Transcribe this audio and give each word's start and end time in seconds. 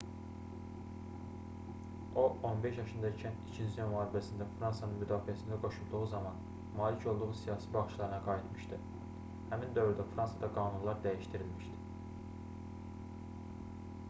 o 2.21 2.21
15 2.51 2.77
yaşında 2.79 3.09
ikən 3.17 3.35
i̇kinci 3.49 3.67
dünya 3.73 3.83
müharibəsində 3.91 4.47
fransanın 4.53 4.95
müdafiəsinə 5.03 5.59
qoşulduğu 5.65 6.01
zaman 6.13 6.39
malik 6.79 7.05
olduğu 7.13 7.27
siyasi 7.41 7.71
baxışlarına 7.75 8.21
qayıtmışdı. 8.29 8.79
həmin 9.53 9.75
dövrdə 9.79 10.07
fransada 10.15 10.49
qanunlar 10.57 11.03
dəyişdirilmişdi 11.09 11.77